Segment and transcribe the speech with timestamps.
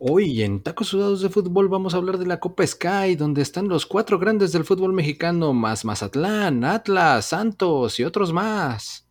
[0.00, 3.66] Hoy en Tacos Sudados de Fútbol vamos a hablar de la Copa Sky, donde están
[3.66, 9.04] los cuatro grandes del fútbol mexicano, más Mazatlán, Atlas, Santos y otros más.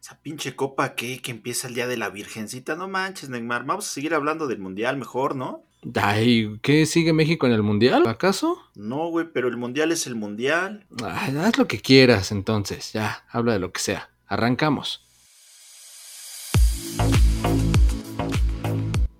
[0.00, 3.64] Esa pinche copa que, que empieza el día de la Virgencita, no manches, Neymar.
[3.64, 5.64] Vamos a seguir hablando del Mundial mejor, ¿no?
[6.00, 8.06] Ay, ¿qué sigue México en el Mundial?
[8.06, 8.58] ¿Acaso?
[8.76, 10.86] No, güey, pero el Mundial es el Mundial.
[11.04, 14.08] Ay, haz lo que quieras entonces, ya, habla de lo que sea.
[14.28, 15.04] Arrancamos.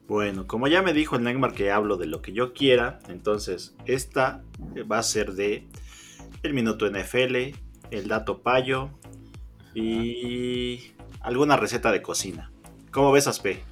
[0.09, 3.77] Bueno, como ya me dijo el Neymar que hablo de lo que yo quiera, entonces
[3.85, 4.43] esta
[4.91, 5.69] va a ser de
[6.43, 7.37] el minuto NFL,
[7.91, 8.89] el dato payo
[9.75, 12.51] y alguna receta de cocina.
[12.91, 13.63] ¿Cómo ves, Aspe?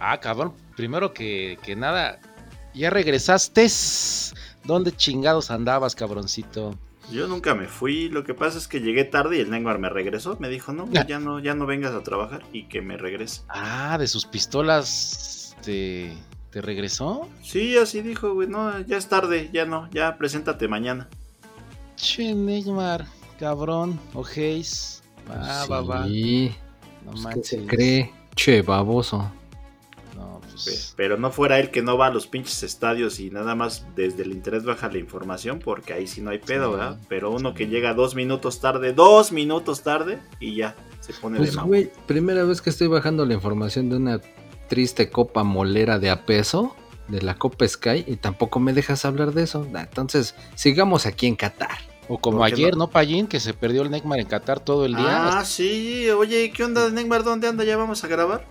[0.00, 2.18] Ah, cabrón, primero que, que nada,
[2.74, 3.68] ya regresaste.
[4.64, 6.76] ¿Dónde chingados andabas, cabroncito?
[7.12, 9.88] Yo nunca me fui, lo que pasa es que llegué tarde y el Neymar me
[9.88, 13.42] regresó, me dijo, no, ya no, ya no vengas a trabajar y que me regrese.
[13.48, 15.35] Ah, de sus pistolas
[15.66, 16.12] te,
[16.50, 17.28] te regresó.
[17.42, 21.08] Sí, así dijo, güey, no, ya es tarde, ya no, ya preséntate mañana.
[21.96, 23.06] Che, Neymar,
[23.38, 25.02] cabrón, ojéis.
[25.28, 26.06] Va, sí, va, va.
[26.06, 26.54] No pues,
[27.04, 27.48] ¿qué manches.
[27.48, 28.12] se cree?
[28.36, 29.30] Che, baboso.
[30.14, 30.94] No, pues.
[30.96, 34.22] Pero no fuera él que no va a los pinches estadios y nada más desde
[34.22, 36.98] el internet baja la información, porque ahí sí no hay pedo, Sí, ¿verdad?
[37.08, 37.56] Pero uno sí.
[37.56, 41.90] que llega dos minutos tarde, dos minutos tarde y ya se pone Pues, de güey,
[42.06, 44.20] primera vez que estoy bajando la información de una
[44.68, 46.74] triste copa molera de a peso,
[47.08, 49.66] de la Copa Sky, y tampoco me dejas hablar de eso.
[49.70, 51.78] Nah, Entonces, sigamos aquí en Qatar.
[52.08, 52.84] O como ¿Por qué ayer, no?
[52.86, 53.26] ¿no, Payín?
[53.26, 55.38] Que se perdió el Neymar en Qatar todo el día.
[55.38, 57.24] Ah, sí, oye, ¿qué onda, Neymar?
[57.24, 57.64] ¿Dónde anda?
[57.64, 58.46] ¿Ya vamos a grabar?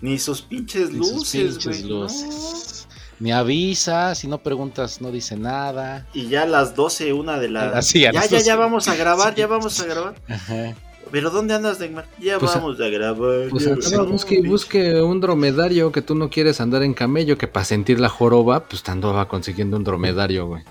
[0.00, 1.92] Ni sus pinches Ni sus luces, pinches güey.
[1.92, 2.02] no.
[2.02, 2.86] luces.
[3.18, 6.06] Ni avisa, si no preguntas, no dice nada.
[6.14, 7.70] Y ya a las 12, una de la...
[7.74, 8.44] Ah, sí, a ya, ya, 12.
[8.46, 10.14] ya vamos a grabar, ya vamos a grabar.
[10.28, 10.74] Ajá.
[11.10, 12.06] Pero ¿dónde andas, Neymar?
[12.20, 13.48] Ya Pues, vamos a grabar.
[13.50, 14.10] Pues vamos.
[14.12, 17.98] busque y busque un dromedario que tú no quieres andar en camello, que para sentir
[17.98, 20.62] la joroba, pues te andaba consiguiendo un dromedario, güey.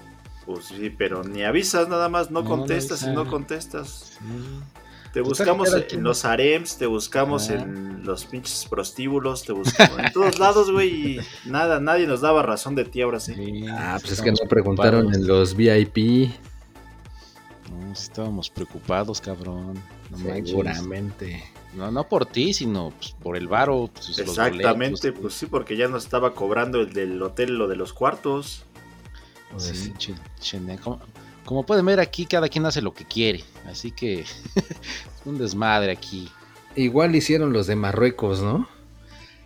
[0.45, 4.14] Pues sí, pero ni avisas nada más, no, No, no contestas y no contestas.
[4.17, 4.25] Sí.
[5.14, 7.61] Te Total, buscamos en quien- los harems, te buscamos Ajá.
[7.64, 12.43] en los pinches prostíbulos, te buscamos en todos lados, güey, y nada, nadie nos daba
[12.43, 13.33] razón de ti ahora sí.
[13.33, 16.30] Sí, Ah, pues es que estábamos no preguntaron en los VIP.
[17.71, 19.80] No, sí estábamos preocupados, cabrón.
[20.09, 20.17] No.
[20.17, 21.43] Seguramente.
[21.75, 23.89] No, no por ti, sino pues, por el varo.
[23.93, 27.75] pues, Exactamente, boletos, pues sí, porque ya nos estaba cobrando el del hotel lo de
[27.75, 28.64] los cuartos.
[29.52, 30.99] Pues Sí, como,
[31.45, 33.43] como pueden ver aquí, cada quien hace lo que quiere.
[33.67, 34.25] Así que
[35.25, 36.30] un desmadre aquí.
[36.76, 38.67] Igual hicieron los de Marruecos, ¿no?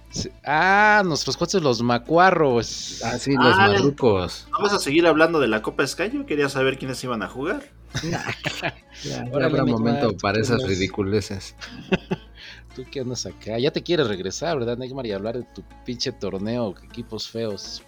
[0.09, 0.29] Sí.
[0.45, 3.01] Ah, nuestros coches los macuarros.
[3.03, 3.67] Ah, sí, los Ah.
[3.69, 4.47] marrucos.
[4.51, 7.63] Vamos a seguir hablando de la Copa Sky, yo quería saber quiénes iban a jugar.
[9.03, 10.69] Ya, Órale, habrá momento para qué esas andas.
[10.69, 11.55] ridiculeces.
[12.75, 13.59] Tú que andas acá.
[13.59, 15.05] Ya te quieres regresar, ¿verdad, Neymar?
[15.05, 17.83] Y hablar de tu pinche torneo, equipos feos.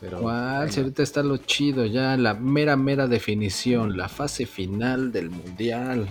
[0.00, 0.20] Pero.
[0.20, 0.70] ¿Cuál?
[0.72, 6.08] Si ahorita está lo chido, ya la mera, mera definición, la fase final del mundial.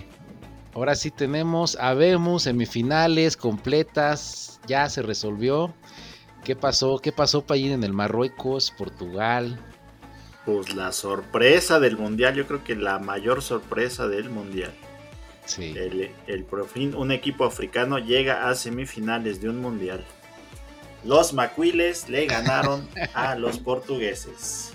[0.74, 4.60] Ahora sí tenemos, habemos semifinales completas.
[4.66, 5.74] Ya se resolvió.
[6.44, 6.98] ¿Qué pasó?
[6.98, 9.58] ¿Qué pasó Payín en el Marruecos, Portugal?
[10.46, 14.72] Pues la sorpresa del mundial, yo creo que la mayor sorpresa del mundial.
[15.44, 15.74] Sí.
[15.76, 20.04] El, el por fin un equipo africano llega a semifinales de un mundial.
[21.04, 24.72] Los macuiles le ganaron a los portugueses.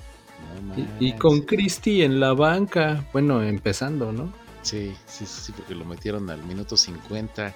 [0.66, 1.42] No Y, y con.
[1.42, 4.34] Cristi en la banca, bueno, empezando, ¿no?
[4.62, 7.54] Sí, sí, sí, sí, porque lo metieron al minuto 50.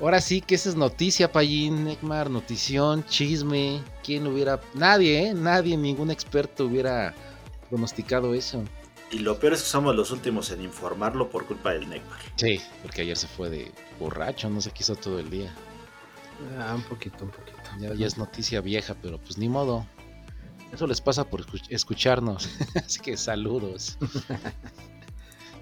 [0.00, 3.82] Ahora sí que esa es noticia, Payín, Neymar, notición, chisme.
[4.02, 4.60] ¿Quién hubiera.?
[4.72, 5.34] Nadie, ¿eh?
[5.34, 7.14] Nadie, ningún experto hubiera
[7.70, 8.62] pronosticado eso.
[9.10, 12.20] Y lo peor es que somos los últimos en informarlo por culpa del Neymar.
[12.36, 15.52] Sí, porque ayer se fue de borracho, no se quiso todo el día.
[16.58, 17.58] Ah, un poquito, un poquito.
[17.80, 19.86] Ya, ya es noticia vieja, pero pues ni modo.
[20.72, 22.48] Eso les pasa por escuch- escucharnos.
[22.76, 23.98] Así que saludos.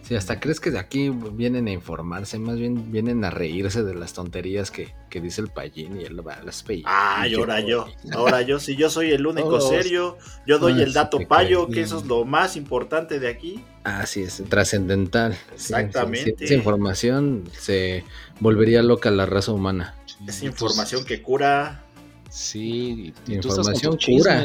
[0.09, 3.95] Sí, hasta crees que de aquí vienen a informarse, más bien vienen a reírse de
[3.95, 7.61] las tonterías que, que dice el payín y el las pe- Ay, y que- ahora
[7.61, 9.69] yo, ahora yo, si yo soy el único Todos.
[9.69, 10.17] serio,
[10.47, 13.63] yo doy el dato payo, que eso es lo más importante de aquí.
[13.85, 15.37] Así es, trascendental.
[15.53, 16.31] Exactamente.
[16.31, 18.03] sí, sí, esa información se
[18.41, 19.95] volvería loca la raza humana.
[20.27, 21.85] Es información que cura.
[22.31, 24.45] Sí, y, y tú estás Información cura.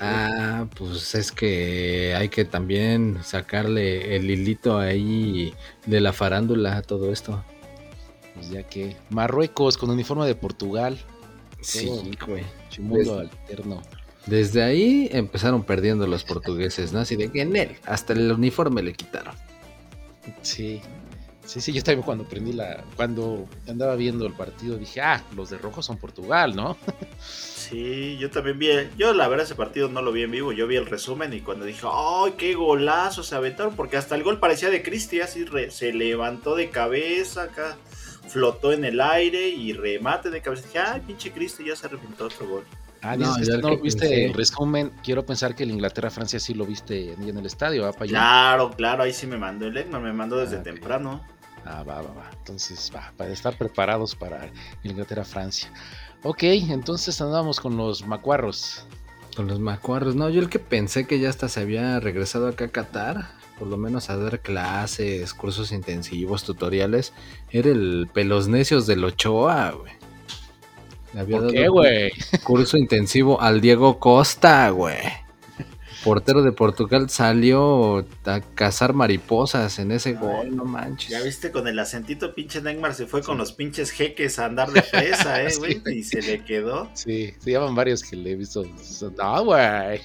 [0.00, 5.54] Ah, pues es que hay que también sacarle el hilito ahí
[5.86, 7.44] de la farándula a todo esto.
[8.34, 8.96] Pues ya que.
[9.10, 10.98] Marruecos con uniforme de Portugal.
[11.60, 11.88] Sí,
[12.26, 12.44] güey.
[12.68, 13.82] Chimundo alterno.
[14.26, 17.00] Desde ahí empezaron perdiendo los portugueses, ¿no?
[17.00, 19.34] Así de que en él, hasta el uniforme le quitaron.
[20.42, 20.80] Sí.
[21.44, 22.82] Sí, sí, yo también cuando prendí la.
[22.96, 26.76] Cuando andaba viendo el partido dije, ah, los de rojo son Portugal, ¿no?
[27.68, 28.68] Sí, yo también vi.
[28.98, 30.52] Yo, la verdad, ese partido no lo vi en vivo.
[30.52, 33.74] Yo vi el resumen y cuando dije, ¡ay, qué golazo se aventaron!
[33.74, 37.78] Porque hasta el gol parecía de Cristi, así se levantó de cabeza acá,
[38.28, 40.66] flotó en el aire y remate de cabeza.
[40.66, 41.64] Dije, ¡ay, pinche Cristi!
[41.64, 42.64] Ya se reventó otro gol.
[43.00, 44.92] Ah, no, ya no viste el resumen.
[45.02, 49.12] Quiero pensar que el Inglaterra-Francia sí lo viste en el estadio, ¿va, Claro, claro, ahí
[49.12, 51.22] sí me mandó el Egman, me mandó desde ah, temprano.
[51.64, 52.30] Ah, va, va, va.
[52.38, 54.50] Entonces, va, para estar preparados para
[54.82, 55.70] Inglaterra-Francia.
[56.24, 58.84] Ok, entonces andamos con los macuarros.
[59.36, 60.16] Con los macuarros.
[60.16, 63.68] No, yo el que pensé que ya hasta se había regresado acá a Qatar, por
[63.68, 67.12] lo menos a dar clases, cursos intensivos, tutoriales,
[67.50, 69.92] era el pelos necios del Ochoa, güey.
[71.30, 72.10] ¿Por qué, güey?
[72.42, 75.23] Curso intensivo al Diego Costa, güey
[76.04, 81.10] portero de Portugal salió a cazar mariposas en ese gol, no manches.
[81.10, 84.70] Ya viste, con el acentito pinche Neymar se fue con los pinches jeques a andar
[84.70, 86.90] de fresa, eh, güey, y se le quedó.
[86.94, 88.64] Sí, se llaman varios que le he visto.
[89.16, 90.00] No, güey.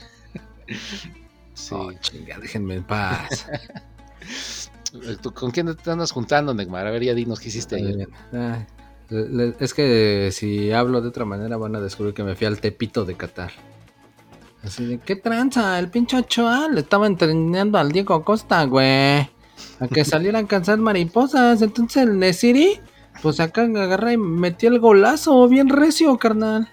[1.54, 1.76] Sí.
[1.76, 3.46] Oh, chinga, déjenme en paz.
[5.36, 6.88] ¿Con quién te andas juntando, Neymar?
[6.88, 8.08] A ver, ya dinos qué hiciste ayer.
[9.60, 13.06] es que si hablo de otra manera van a descubrir que me fui al Tepito
[13.06, 13.52] de Qatar.
[14.64, 15.80] Así de, ¿qué tranza?
[15.80, 19.20] El pinche Ochoa le estaba entrenando al Diego Costa, güey.
[19.80, 21.62] A que salieran a cansar mariposas.
[21.62, 22.80] Entonces el Nesiri,
[23.22, 25.48] pues acá agarra y metió el golazo.
[25.48, 26.70] Bien recio, carnal.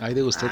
[0.00, 0.48] Ay, de usted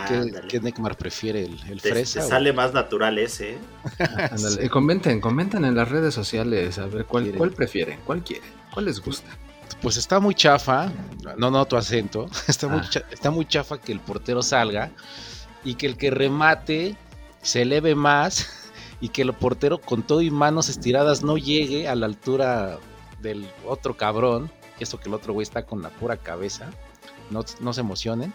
[0.49, 2.22] qué, Neckmar prefiere, el, fresa.
[2.22, 3.52] sale más natural ese.
[3.52, 3.58] ¿eh?
[4.31, 8.87] Ándale, comenten, comenten en las redes sociales a ver cuál, cuál prefieren, cuál quieren, cuál
[8.87, 9.28] les gusta.
[9.82, 10.90] Pues está muy chafa,
[11.37, 13.02] no, no, tu acento, está, muy, ah.
[13.10, 14.90] está muy chafa que el portero salga
[15.64, 16.96] y que el que remate
[17.43, 18.49] se eleve más
[19.00, 22.78] y que el portero con todo y manos estiradas no llegue a la altura
[23.20, 26.70] del otro cabrón, y eso que el otro güey está con la pura cabeza,
[27.31, 28.32] no, no se emocionen.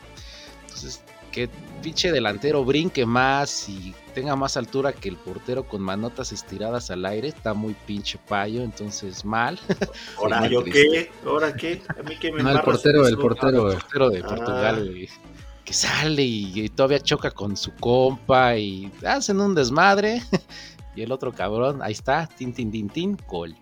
[0.64, 1.50] Entonces, que
[1.82, 7.06] pinche delantero brinque más y tenga más altura que el portero con manotas estiradas al
[7.06, 9.60] aire, está muy pinche payo, entonces mal.
[10.18, 11.12] ¿Ahora yo qué?
[11.26, 11.82] ¿Ahora qué?
[11.98, 15.39] A mí que me el portero, el portero, el portero de Portugal, ah
[15.70, 20.24] que sale y, todavía choca con su compa y hacen un desmadre.
[20.96, 23.56] y el otro cabrón, ahí está, tin, tin, tin, tin, gol.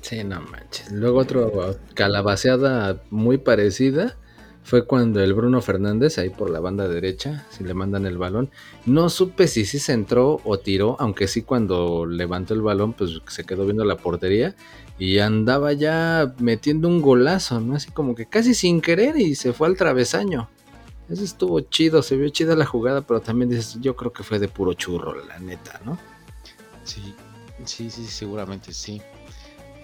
[0.00, 0.92] Sí, no manches.
[0.92, 4.16] Luego otro calabaceada muy parecida
[4.62, 8.50] fue cuando el Bruno Fernández, ahí por la banda derecha, si le mandan el balón,
[8.86, 13.20] no supe si sí se entró o tiró, aunque sí cuando levantó el balón, pues
[13.26, 14.54] se quedó viendo la portería
[15.00, 17.74] y andaba ya metiendo un golazo, ¿no?
[17.74, 20.48] Así como que casi sin querer y se fue al travesaño.
[21.08, 24.38] Eso estuvo chido, se vio chida la jugada, pero también dices, yo creo que fue
[24.38, 25.98] de puro churro, la neta, ¿no?
[26.84, 27.14] Sí,
[27.64, 29.00] sí, sí, seguramente sí.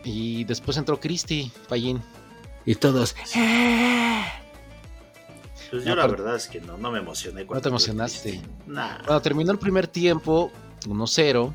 [0.04, 2.02] Y después entró Cristi, Payín.
[2.66, 3.14] Y todos.
[3.34, 4.24] ¡Eh!
[5.70, 7.44] Pues yo la verdad es que no, no me emocioné.
[7.46, 8.42] No te emocionaste.
[8.66, 10.52] Cuando terminó el primer tiempo,
[10.86, 11.54] 1-0.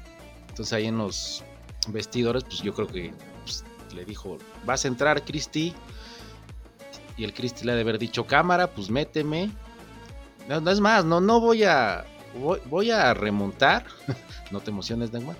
[0.49, 1.43] Entonces ahí en los
[1.89, 3.13] vestidores, pues yo creo que
[3.43, 3.63] pues,
[3.93, 5.73] le dijo, vas a entrar, Cristi
[7.19, 9.51] y el Cristi le ha de haber dicho, cámara, pues méteme.
[10.47, 12.05] No, es más, no, no voy a.
[12.69, 13.83] Voy, a remontar.
[14.51, 15.35] no te emociones, Dagmar.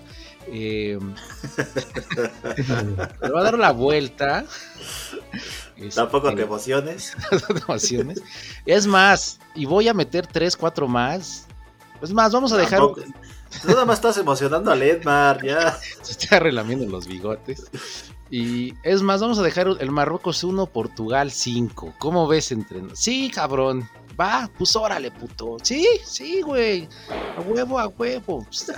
[0.48, 0.98] Eh,
[3.22, 4.44] le va a dar la vuelta.
[5.94, 7.16] Tampoco te este, emociones.
[7.30, 8.20] te emociones.
[8.66, 11.46] Es más, y voy a meter tres, cuatro más.
[12.02, 12.82] Es más, vamos a dejar.
[13.64, 15.78] nada más estás emocionando a Edmar, ya.
[16.02, 17.70] Se está relamiendo los bigotes.
[18.30, 21.94] Y es más, vamos a dejar el Marruecos 1, Portugal 5.
[21.98, 23.88] ¿Cómo ves entre Sí, cabrón.
[24.18, 25.56] Va, pues órale, puto.
[25.62, 26.88] Sí, sí, güey.
[27.36, 28.44] A huevo, a huevo.
[28.44, 28.66] Pues,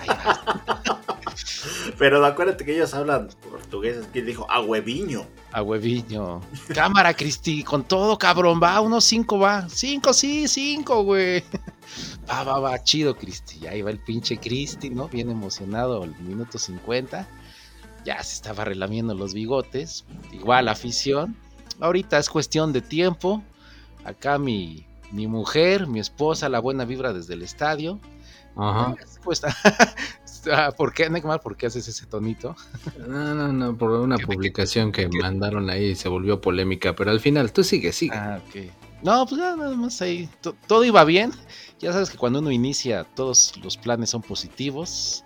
[1.99, 4.09] Pero acuérdate que ellos hablan portugués.
[4.13, 4.47] ¿Quién dijo?
[4.49, 5.27] A hueviño.
[5.51, 6.41] A hueviño.
[6.75, 7.65] Cámara, Cristi.
[7.65, 8.61] Con todo, cabrón.
[8.63, 9.69] Va, unos 5 va.
[9.69, 11.45] 5, sí, 5, güey.
[12.31, 12.83] Va, va, va.
[12.83, 13.67] Chido, Cristi.
[13.67, 15.09] Ahí va el pinche Cristi, ¿no?
[15.09, 17.27] Bien emocionado al minuto 50
[18.05, 20.05] ya se estaba relamiendo los bigotes.
[20.33, 21.37] Igual afición.
[21.81, 23.43] Ahorita es cuestión de tiempo.
[24.05, 28.01] Acá mi, mi mujer, mi esposa, la buena vibra desde el estadio.
[28.57, 28.95] Ajá.
[29.23, 29.43] Pues,
[30.53, 31.41] ah, ¿Por qué, Neymar?
[31.41, 32.57] ¿Por qué haces ese tonito?
[32.99, 37.21] No, no, no, por una publicación que mandaron ahí y se volvió polémica, pero al
[37.21, 38.17] final tú sigue, sigue.
[38.17, 38.57] Ah, ok.
[39.03, 40.29] No, pues nada más ahí.
[40.67, 41.33] todo iba bien.
[41.81, 45.25] Ya sabes que cuando uno inicia, todos los planes son positivos.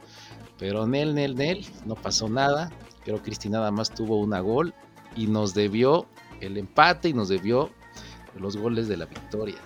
[0.59, 2.71] Pero Nel, Nel, Nel, no pasó nada.
[3.05, 4.75] Pero Cristi nada más tuvo una gol
[5.15, 6.07] y nos debió
[6.41, 7.71] el empate y nos debió
[8.39, 9.57] los goles de la victoria.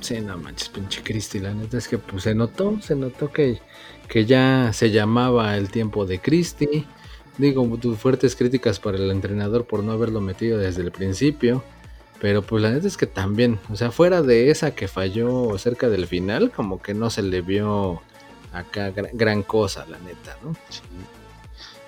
[0.00, 3.60] Sí, no manches, pinche Cristi, la neta es que pues, se notó, se notó que,
[4.08, 6.86] que ya se llamaba el tiempo de Cristi.
[7.36, 7.66] Digo,
[7.96, 11.62] fuertes críticas para el entrenador por no haberlo metido desde el principio.
[12.20, 15.88] Pero pues la neta es que también, o sea, fuera de esa que falló cerca
[15.88, 18.00] del final, como que no se le vio
[18.54, 20.54] acá gran, cosa, la neta, ¿no?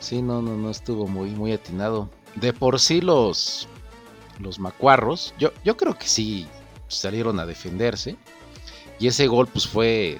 [0.00, 0.22] Sí.
[0.22, 2.08] no, no, no estuvo muy, muy atinado.
[2.34, 3.68] De por sí los,
[4.40, 6.46] los macuarros, yo, yo creo que sí
[6.88, 8.16] salieron a defenderse.
[8.98, 10.18] Y ese gol, pues fue.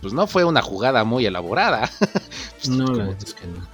[0.00, 1.90] Pues no fue una jugada muy elaborada.
[1.98, 3.66] Pues, no, la verdad es que no.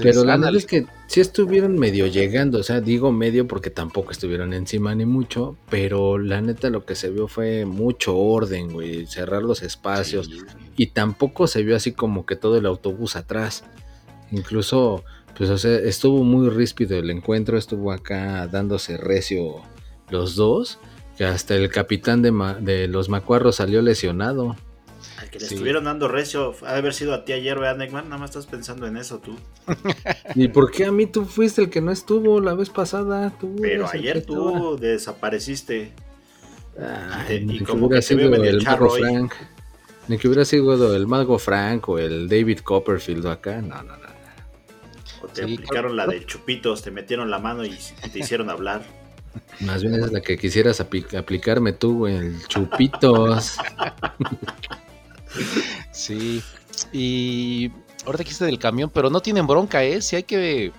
[0.00, 4.12] Pero la verdad es que sí estuvieron medio llegando, o sea, digo medio porque tampoco
[4.12, 9.06] estuvieron encima ni mucho, pero la neta lo que se vio fue mucho orden, güey,
[9.06, 10.30] cerrar los espacios
[10.76, 13.64] y tampoco se vio así como que todo el autobús atrás.
[14.30, 15.04] Incluso,
[15.36, 19.62] pues, o sea, estuvo muy ríspido el encuentro, estuvo acá dándose recio
[20.10, 20.78] los dos,
[21.16, 24.56] que hasta el capitán de, de los macuarros salió lesionado.
[25.18, 28.04] Al que le estuvieron dando recio, ha de haber sido a ti ayer, ¿verdad, Neckman?
[28.08, 29.36] Nada más estás pensando en eso tú.
[30.34, 33.32] ¿Y por qué a mí tú fuiste el que no estuvo la vez pasada?
[33.60, 35.92] Pero ayer tú desapareciste.
[37.30, 39.32] y, como que, sido el mago Frank.
[40.08, 43.60] Ni que hubiera sido el mago Frank o el David Copperfield acá.
[43.62, 44.06] No, no, no.
[45.22, 47.76] O te aplicaron la de chupitos, te metieron la mano y
[48.12, 48.82] te hicieron hablar.
[49.60, 53.56] Más bien es la que quisieras aplicarme tú, güey, el chupitos.
[55.92, 56.42] sí.
[56.92, 57.70] Y
[58.04, 60.00] ahorita quiste del camión, pero no tienen bronca, ¿eh?
[60.02, 60.72] Si hay que.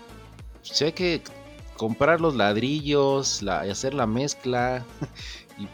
[0.62, 1.22] Si hay que
[1.78, 4.84] comprar los ladrillos, la, hacer la mezcla
[5.58, 5.68] y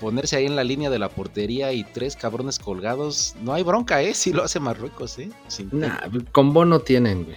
[0.00, 4.00] ponerse ahí en la línea de la portería y tres cabrones colgados, no hay bronca,
[4.02, 4.14] ¿eh?
[4.14, 5.30] Si lo hace Marruecos, ¿eh?
[5.72, 5.98] Nah,
[6.32, 7.36] con bono tienen, güey.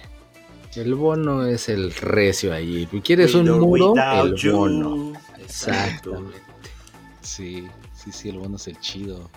[0.74, 2.88] El bono es el recio ahí.
[2.90, 5.12] Si quieres un muro, el bono.
[5.38, 6.40] Exactamente.
[7.20, 9.30] Sí, sí, sí, el bono es el chido.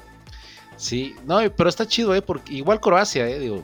[0.78, 2.22] Sí, no, pero está chido, ¿eh?
[2.22, 3.40] Porque igual Croacia, ¿eh?
[3.40, 3.64] Digo,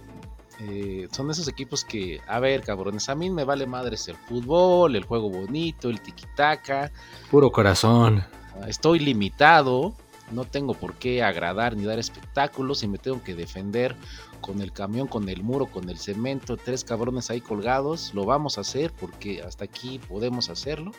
[0.59, 4.95] eh, son esos equipos que, a ver, cabrones, a mí me vale madres el fútbol,
[4.95, 6.91] el juego bonito, el tiquitaca.
[7.29, 8.23] Puro corazón.
[8.67, 9.93] Estoy limitado,
[10.31, 13.95] no tengo por qué agradar ni dar espectáculos y me tengo que defender
[14.39, 18.57] con el camión, con el muro, con el cemento, tres cabrones ahí colgados, lo vamos
[18.57, 20.91] a hacer porque hasta aquí podemos hacerlo.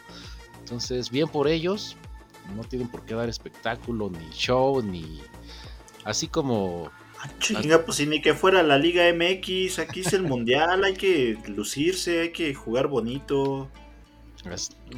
[0.61, 1.97] Entonces, bien por ellos,
[2.57, 5.21] no tienen por qué dar espectáculo, ni show, ni
[6.05, 6.91] así como...
[7.21, 10.95] Ah, chinga, pues si ni que fuera la Liga MX, aquí es el Mundial, hay
[10.95, 13.71] que lucirse, hay que jugar bonito.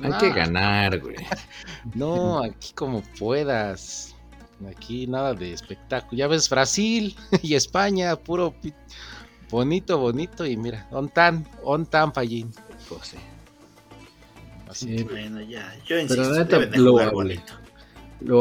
[0.03, 1.17] Hay que ganar, güey.
[1.95, 4.15] No, aquí como puedas.
[4.71, 6.17] Aquí nada de espectáculo.
[6.19, 8.55] Ya ves Brasil y España, puro
[9.51, 10.47] bonito, bonito.
[10.47, 12.51] Y mira, on tan, on tan Pallín.
[12.89, 13.15] Pues
[14.69, 15.77] Así bueno, ya.
[15.87, 17.35] Yo insisto, lo hable.
[17.37, 17.64] Lo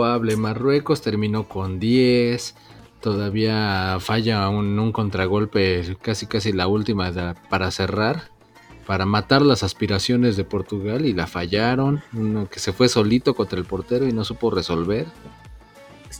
[0.05, 0.37] hable.
[0.37, 2.55] Marruecos terminó con 10.
[3.01, 7.11] Todavía falla un, un contragolpe, casi casi la última
[7.49, 8.31] para cerrar
[8.87, 12.03] para matar las aspiraciones de Portugal y la fallaron.
[12.11, 15.07] Uno que se fue solito contra el portero y no supo resolver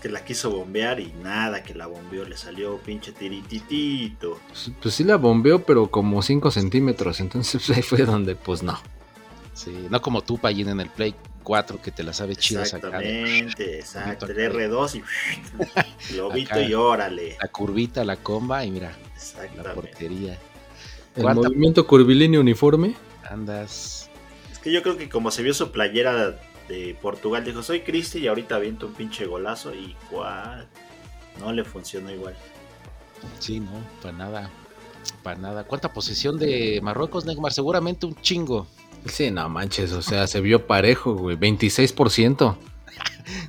[0.03, 4.37] que la quiso bombear y nada que la bombeó, le salió pinche tirititito.
[4.49, 8.77] Pues, pues sí la bombeó, pero como 5 centímetros, entonces ahí fue donde pues no.
[9.53, 13.79] Sí, no como tú, Payín, en el Play 4 que te la sabe chido Exactamente,
[13.79, 15.03] exacto, el R2
[16.09, 17.37] y lobito y órale.
[17.41, 18.95] La curvita, la comba y mira,
[19.55, 20.39] la portería.
[21.15, 22.95] El movimiento curvilíneo uniforme.
[23.29, 24.09] Andas.
[24.51, 28.19] Es que yo creo que como se vio su playera de Portugal dijo, soy Cristi
[28.19, 30.67] y ahorita aviento un pinche golazo y cuál,
[31.39, 32.35] no le funcionó igual.
[33.39, 34.49] Sí, no, para nada,
[35.21, 35.63] para nada.
[35.65, 37.53] ¿Cuánta posesión de Marruecos, Neymar?
[37.53, 38.67] Seguramente un chingo.
[39.05, 42.57] Sí, no manches, o sea, se vio parejo, güey, 26%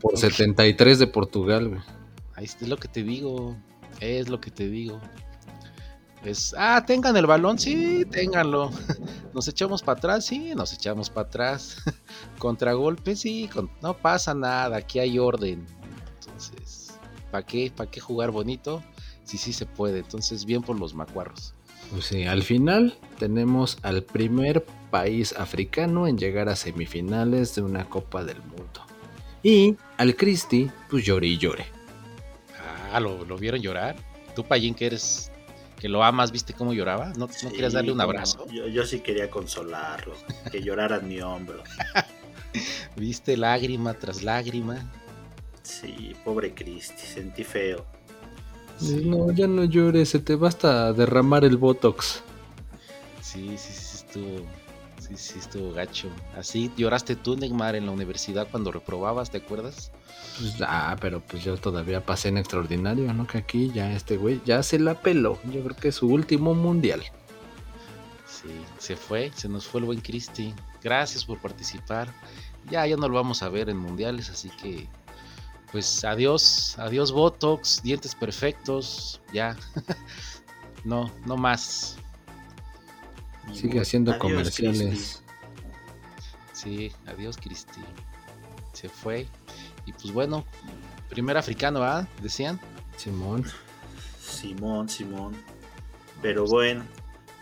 [0.00, 1.80] por 73 de Portugal, güey.
[2.34, 3.56] Ahí es lo que te digo,
[4.00, 5.00] es lo que te digo.
[6.25, 8.70] Es, ah, tengan el balón, sí, ténganlo.
[9.34, 11.76] Nos echamos para atrás, sí, nos echamos para atrás.
[12.38, 13.50] Contragolpe, sí,
[13.82, 15.66] no pasa nada, aquí hay orden.
[16.20, 16.94] Entonces,
[17.32, 18.80] ¿para qué, ¿para qué jugar bonito?
[19.25, 19.99] Sí, sí se puede.
[19.99, 21.52] Entonces, bien por los macuarros.
[21.94, 27.88] Pues sí, al final tenemos al primer país africano en llegar a semifinales de una
[27.88, 28.84] Copa del Mundo.
[29.44, 31.66] Y al Cristi, pues llore y llore.
[32.92, 33.94] Ah, ¿lo, lo vieron llorar?
[34.34, 35.30] Tú, Payín, que eres
[35.78, 37.12] que lo amas, ¿viste cómo lloraba?
[37.16, 38.44] ¿No, querías darle un abrazo?
[38.50, 40.14] Yo, sí quería consolarlo,
[40.50, 41.62] que llorara en mi hombro.
[42.96, 44.90] ¿Viste lágrima tras lágrima?
[45.62, 47.86] Sí, pobre Cristi, sentí feo.
[48.81, 52.23] No, ya no llores, se te basta derramar el Botox.
[53.21, 54.47] Sí, sí, sí, estuvo.
[54.99, 56.09] Sí, sí, estuvo gacho.
[56.37, 59.93] Así lloraste tú, Neymar, en la universidad cuando reprobabas, ¿te acuerdas?
[60.38, 63.26] Pues, ah, pero pues yo todavía pasé en extraordinario, ¿no?
[63.26, 65.38] Que aquí ya este güey ya se la peló.
[65.45, 67.02] Yo creo que es su último mundial.
[68.26, 70.54] Sí, se fue, se nos fue el buen Cristi.
[70.83, 72.12] gracias por participar.
[72.71, 74.88] Ya, ya no lo vamos a ver en mundiales, así que
[75.75, 79.57] pues adiós, adiós Botox, dientes perfectos, ya.
[80.85, 81.97] no, no más.
[83.52, 85.25] Sigue haciendo comerciales.
[86.52, 87.81] Sí, adiós Cristi.
[88.73, 89.26] Se fue.
[89.85, 90.45] Y pues bueno,
[91.09, 92.07] primer africano, ¿ah?
[92.23, 92.61] Decían.
[92.97, 93.45] Simón.
[94.21, 95.35] Simón, Simón.
[96.23, 96.85] Pero bueno,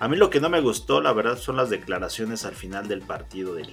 [0.00, 3.02] a mí lo que no me gustó, la verdad, son las declaraciones al final del
[3.02, 3.70] partido del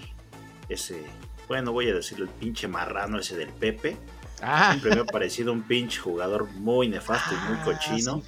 [0.67, 1.01] ese,
[1.47, 3.97] bueno, voy a decirlo, el pinche marrano ese del Pepe.
[4.41, 4.71] Ah.
[4.71, 8.23] Siempre me ha parecido un pinche jugador muy nefasto y muy ah, cochino.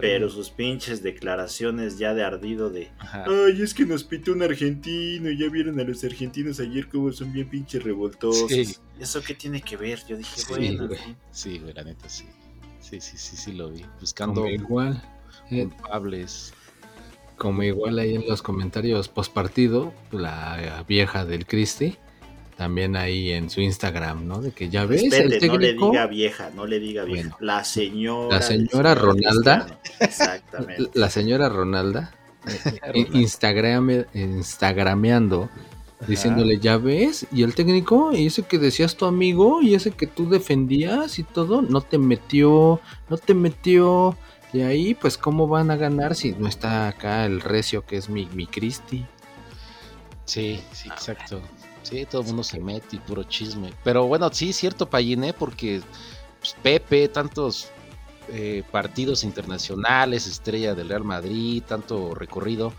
[0.00, 5.30] Pero sus pinches declaraciones ya de ardido de Ay, es que nos pitó un argentino
[5.30, 8.50] y ya vieron a los argentinos ayer como son bien pinches revoltosos.
[8.98, 10.00] ¿Eso qué tiene que ver?
[10.06, 10.88] Yo dije, bueno.
[11.30, 12.26] Sí, güey, la neta sí.
[12.80, 13.84] Sí, sí, sí, sí lo vi.
[14.00, 15.02] Buscando igual.
[15.50, 16.52] Eh, culpables.
[17.36, 21.96] Como igual ahí en los comentarios post partido, la vieja del Cristi
[22.58, 24.40] también ahí en su Instagram, ¿no?
[24.40, 25.04] De que ya ves.
[25.12, 25.54] el técnico...
[25.54, 27.36] no le diga vieja, no le diga vieja.
[27.38, 28.38] la señora.
[28.38, 29.78] La señora Ronalda.
[30.00, 30.90] Exactamente.
[30.94, 32.12] La señora Ronalda.
[32.94, 35.50] Eh, Instagram, Instagrameando,
[36.06, 40.06] diciéndole, ya ves, y el técnico, y ese que decías tu amigo, y ese que
[40.06, 44.16] tú defendías y todo, no te metió, no te metió.
[44.52, 48.08] Y ahí, pues, ¿cómo van a ganar si no está acá el recio que es
[48.08, 49.04] mi, mi Cristi?
[50.24, 51.42] Sí, sí, exacto.
[51.88, 53.72] Sí, todo el mundo se mete y puro chisme.
[53.82, 55.80] Pero bueno, sí, cierto, Payiné, porque
[56.38, 57.70] pues, Pepe, tantos
[58.28, 62.74] eh, partidos internacionales, estrella del Real Madrid, tanto recorrido,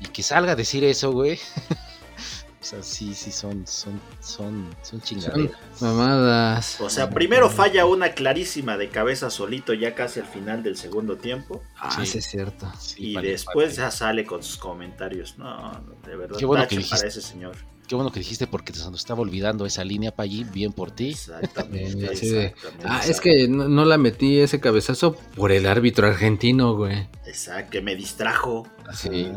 [0.00, 1.38] y que salga a decir eso, güey.
[2.60, 5.82] o sea, sí, sí, son, son, son, son chingaderas.
[5.82, 6.80] mamadas.
[6.80, 11.18] O sea, primero falla una clarísima de cabeza solito ya casi al final del segundo
[11.18, 11.62] tiempo.
[11.76, 12.72] Ah, sí, es cierto.
[12.96, 15.36] y después ya sale con sus comentarios.
[15.36, 17.56] No, de verdad, Qué bueno que para ese señor.
[17.88, 20.90] Qué bueno que dijiste porque se nos estaba olvidando esa línea para allí, bien por
[20.90, 21.08] ti.
[21.08, 22.52] Exactamente.
[22.84, 27.08] ah, es que no, la metí ese cabezazo por el árbitro argentino, güey.
[27.24, 28.66] Exacto, que me distrajo.
[28.92, 29.32] Sí,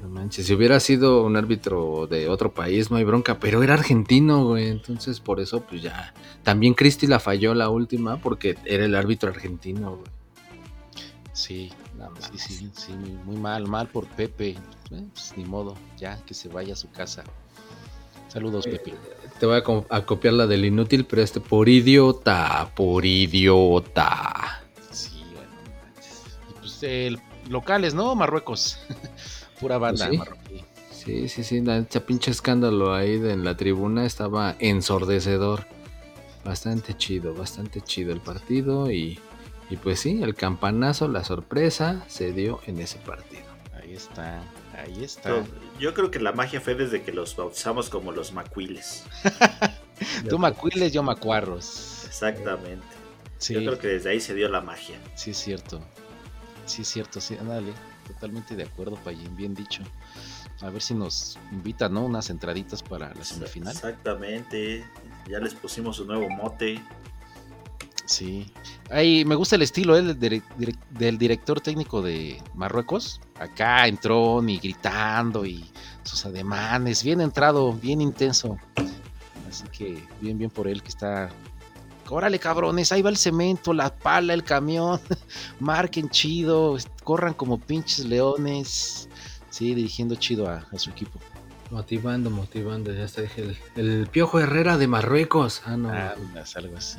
[0.00, 3.74] No manches, si hubiera sido un árbitro de otro país, no hay bronca, pero era
[3.74, 4.68] argentino, güey.
[4.68, 6.14] Entonces, por eso, pues ya.
[6.42, 10.10] También Cristi la falló la última porque era el árbitro argentino, güey.
[11.34, 11.70] Sí,
[12.32, 12.92] sí, sí, sí,
[13.24, 14.56] muy mal, mal por Pepe.
[14.88, 17.22] Pues, ni modo, ya que se vaya a su casa.
[18.32, 18.94] Saludos, eh, Pepe.
[19.38, 24.62] Te voy a, copiar la del inútil, pero este por idiota, por idiota.
[24.90, 25.50] Sí, bueno.
[26.50, 28.14] Y pues locales, ¿no?
[28.14, 28.78] Marruecos.
[29.60, 31.28] Pura banda pues sí.
[31.28, 35.66] Sí, sí, Ese pinche escándalo ahí en la tribuna estaba ensordecedor.
[36.44, 39.18] Bastante chido, bastante chido el partido y,
[39.70, 43.44] y pues sí, el campanazo, la sorpresa se dio en ese partido.
[43.74, 44.42] Ahí está.
[44.80, 45.44] Ahí está.
[45.78, 49.04] Yo creo que la magia fue desde que los bautizamos como los macuiles.
[50.28, 52.04] Tú macuiles, yo macuarros.
[52.06, 52.86] Exactamente.
[53.48, 54.98] Yo creo que desde ahí se dio la magia.
[55.14, 55.80] Sí, es cierto.
[56.66, 57.72] Sí, es cierto, sí, dale.
[58.06, 59.82] Totalmente de acuerdo, Payín, bien dicho.
[60.60, 62.04] A ver si nos invitan, ¿no?
[62.04, 63.72] Unas entraditas para la semifinal.
[63.72, 64.84] Exactamente.
[65.28, 66.82] Ya les pusimos un nuevo mote.
[68.10, 68.52] Sí.
[68.90, 70.02] Ahí me gusta el estilo ¿eh?
[70.02, 73.20] del, director técnico de Marruecos.
[73.38, 75.70] Acá entró y gritando y
[76.02, 77.04] sus ademanes.
[77.04, 78.58] Bien entrado, bien intenso.
[79.48, 81.30] Así que bien, bien por él que está.
[82.08, 85.00] Órale, cabrones, ahí va el cemento, la pala, el camión.
[85.60, 89.08] Marquen chido, corran como pinches leones.
[89.50, 91.20] Sí, dirigiendo chido a, su equipo.
[91.70, 95.62] Motivando, motivando, ya está, dije, el, Piojo Herrera de Marruecos.
[95.64, 95.90] Ah, no.
[95.92, 96.16] Ah,
[96.56, 96.98] algo así.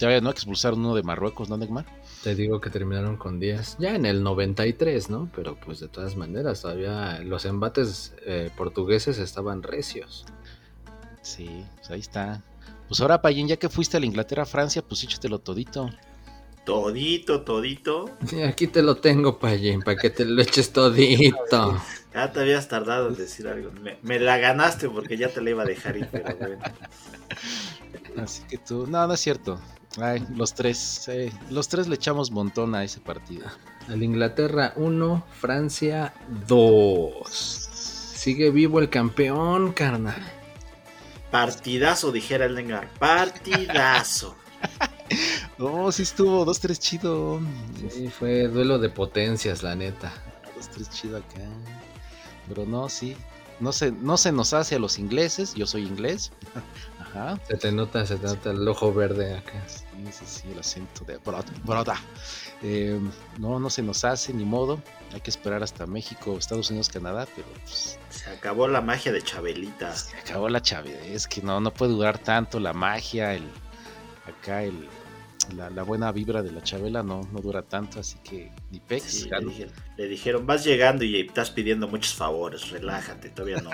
[0.00, 1.84] Todavía no expulsaron uno de Marruecos, ¿no, Neymar?
[2.24, 3.76] Te digo que terminaron con 10.
[3.80, 5.30] Ya en el 93, ¿no?
[5.36, 10.24] Pero pues de todas maneras, todavía los embates eh, portugueses estaban recios.
[11.20, 12.42] Sí, pues ahí está.
[12.88, 15.90] Pues ahora, Payín, ya que fuiste a la Inglaterra, Francia, pues échatelo todito.
[16.64, 18.10] Todito, todito.
[18.26, 21.78] Sí, aquí te lo tengo, Payín, para que te lo eches todito.
[22.14, 23.70] Ya te habías tardado en decir algo.
[23.72, 26.62] Me, me, la ganaste porque ya te la iba a dejar ir, pero bueno.
[28.16, 29.60] Así que tú, no, no es cierto.
[29.98, 31.10] Ay, los tres,
[31.50, 33.46] los tres le echamos montón a ese partido.
[33.88, 36.14] Al Inglaterra 1, Francia
[36.46, 37.28] 2.
[38.14, 40.22] Sigue vivo el campeón, carnal.
[41.30, 42.88] Partidazo, dijera el Dengar.
[42.98, 44.36] Partidazo.
[45.58, 47.40] no, sí estuvo 2-3 chido.
[47.90, 50.12] Sí, fue duelo de potencias, la neta.
[50.76, 51.40] 2-3 chido acá.
[52.48, 53.16] Pero no, sí.
[53.58, 55.54] No se, no se nos hace a los ingleses.
[55.54, 56.32] Yo soy inglés.
[57.10, 57.38] Ajá.
[57.46, 59.62] Se te nota, se te nota el ojo verde acá.
[59.66, 61.96] Sí, sí, sí, el acento de broda.
[62.62, 63.00] Eh,
[63.38, 64.82] no, no se nos hace ni modo.
[65.12, 69.22] Hay que esperar hasta México, Estados Unidos, Canadá, pero pues, Se acabó la magia de
[69.22, 69.94] Chabelita.
[69.94, 71.04] Se acabó la Chabelita.
[71.04, 73.44] Es que no, no puede durar tanto la magia, el
[74.26, 74.88] acá el
[75.54, 79.28] la, buena vibra de la Chabela no, no dura tanto, así que ni pex.
[79.96, 83.70] le, dijeron, vas llegando y estás pidiendo muchos favores, relájate, todavía no.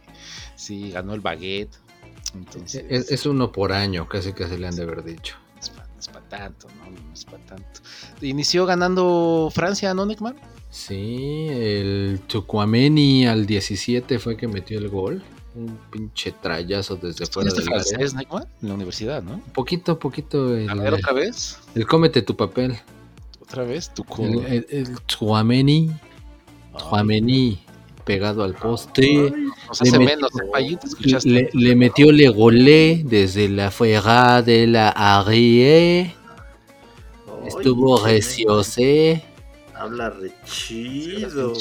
[0.56, 1.76] sí, ganó el baguette.
[2.34, 5.36] Entonces, es, uno por año, casi casi le han de haber dicho.
[5.98, 6.90] Es para tanto, ¿no?
[6.90, 7.80] No es para tanto.
[8.22, 10.36] Inició ganando Francia, ¿no, Neckman?
[10.70, 15.22] Sí, el Tucuameni al 17 fue que metió el gol.
[15.54, 18.44] Un pinche trayazo desde fuera del francés, Neckman?
[18.62, 19.40] En la universidad, ¿no?
[19.52, 20.56] Poquito, poquito.
[20.56, 21.58] El, ¿A ver otra vez?
[21.74, 22.78] El cómete tu papel.
[23.40, 23.92] ¿Otra vez?
[23.92, 25.00] Tu el, el.
[25.02, 25.90] Tuameni
[28.04, 29.02] pegado al poste.
[29.02, 30.30] le, menos,
[31.24, 36.14] le, le, metió le golé desde la fuera de la Arie.
[37.46, 39.24] Estuvo reciose.
[39.74, 41.54] Habla re chido,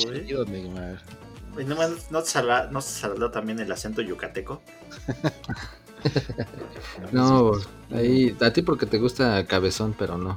[1.65, 1.75] ¿No,
[2.12, 4.62] no, te salió, también el acento yucateco?
[7.12, 7.54] no,
[7.91, 10.36] ahí, a ti porque te gusta cabezón, pero no.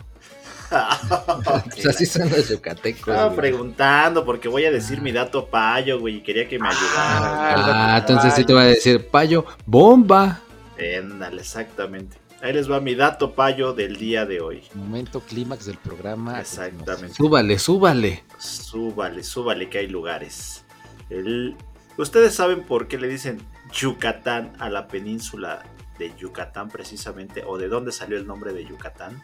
[1.75, 3.09] pues así son los yucatecos.
[3.09, 7.95] Estaba preguntando porque voy a decir mi dato payo, güey, y quería que me ayudara.
[7.95, 10.41] Ah, entonces sí te voy a decir payo, bomba.
[10.77, 12.17] Éndale, exactamente.
[12.43, 14.65] Ahí les va mi dato payo del día de hoy.
[14.75, 16.41] Momento clímax del programa.
[16.41, 17.15] Exactamente.
[17.15, 18.25] Súbale, súbale.
[18.39, 20.65] Súbale, súbale que hay lugares.
[21.09, 21.57] El...
[21.97, 23.41] Ustedes saben por qué le dicen
[23.73, 25.63] Yucatán a la península
[25.99, 29.23] de Yucatán precisamente, o de dónde salió el nombre de Yucatán.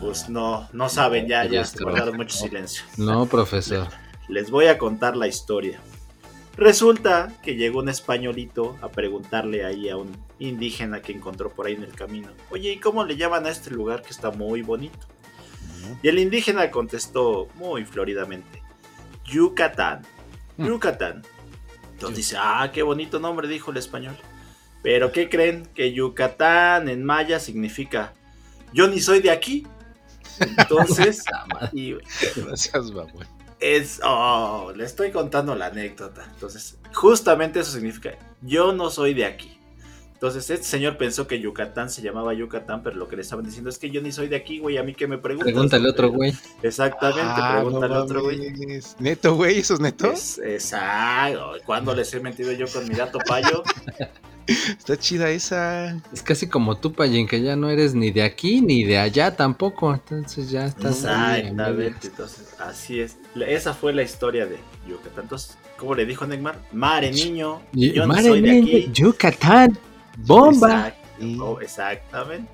[0.00, 2.84] Pues no, no saben, ya, ya, ya guardado mucho silencio.
[2.96, 3.88] No, profesor.
[4.28, 5.80] Les voy a contar la historia.
[6.56, 11.74] Resulta que llegó un españolito a preguntarle ahí a un indígena que encontró por ahí
[11.74, 15.06] en el camino, oye, ¿y cómo le llaman a este lugar que está muy bonito?
[16.02, 18.62] Y el indígena contestó muy floridamente,
[19.26, 20.02] Yucatán,
[20.56, 20.66] mm.
[20.66, 21.22] Yucatán.
[21.92, 24.16] Entonces dice, ah, qué bonito nombre, dijo el español.
[24.82, 25.66] Pero ¿qué creen?
[25.74, 28.14] Que Yucatán en maya significa,
[28.72, 29.66] yo ni soy de aquí.
[30.40, 31.24] Entonces,
[31.72, 31.94] y,
[32.36, 32.92] Gracias,
[33.58, 36.26] es, oh, le estoy contando la anécdota.
[36.34, 39.58] Entonces, justamente eso significa, yo no soy de aquí.
[40.12, 43.68] Entonces, este señor pensó que Yucatán se llamaba Yucatán, pero lo que le estaban diciendo
[43.68, 45.52] es que yo ni soy de aquí, güey, a mí que me preguntas.
[45.52, 46.34] Pregúntale otro güey.
[46.62, 48.54] Exactamente, ah, pregúntale otro güey.
[48.98, 50.14] Neto, güey, ¿eso es neto?
[50.42, 51.52] exacto.
[51.66, 53.62] ¿Cuándo les he mentido yo con mi dato payo?
[54.46, 55.96] Está chida esa.
[56.12, 59.34] Es casi como tú, Payen, que ya no eres ni de aquí ni de allá
[59.34, 59.92] tampoco.
[59.92, 60.96] Entonces ya estás.
[60.96, 62.08] Exactamente.
[62.08, 63.16] Entonces, así es.
[63.34, 65.24] Esa fue la historia de Yucatán.
[65.24, 66.60] Entonces, ¿cómo le dijo Neymar?
[66.72, 67.62] Mare niño.
[67.72, 68.90] Yo Mare soy de aquí.
[68.92, 69.78] Yucatán.
[70.18, 70.94] Bomba.
[71.40, 72.48] Oh, exactamente.